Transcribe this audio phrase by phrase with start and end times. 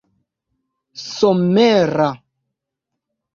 [1.13, 2.09] somera